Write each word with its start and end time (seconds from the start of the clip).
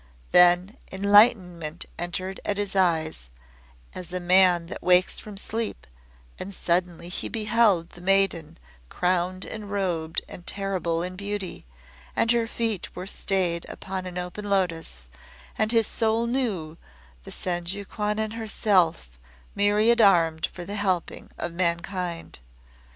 Then 0.31 0.77
enlightenment 0.91 1.85
entered 1.99 2.39
at 2.43 2.57
his 2.57 2.75
eyes, 2.75 3.29
as 3.93 4.11
a 4.11 4.19
man 4.19 4.65
that 4.65 4.81
wakes 4.81 5.19
from 5.19 5.37
sleep, 5.37 5.85
and 6.39 6.55
suddenly 6.55 7.07
he 7.07 7.29
beheld 7.29 7.91
the 7.91 8.01
Maiden 8.01 8.57
crowned 8.89 9.45
and 9.45 9.69
robed 9.69 10.23
and 10.27 10.47
terrible 10.47 11.03
in 11.03 11.15
beauty, 11.15 11.67
and 12.15 12.31
her 12.31 12.47
feet 12.47 12.95
were 12.95 13.05
stayed 13.05 13.63
upon 13.69 14.07
an 14.07 14.17
open 14.17 14.45
lotos, 14.49 15.07
and 15.55 15.71
his 15.71 15.85
soul 15.85 16.25
knew 16.25 16.77
the 17.23 17.29
Senju 17.31 17.85
Kwannon 17.87 18.31
Herself, 18.31 19.19
myriad 19.53 20.01
armed 20.01 20.47
for 20.51 20.65
the 20.65 20.73
helping 20.77 21.29
of 21.37 21.53
mankind. 21.53 22.39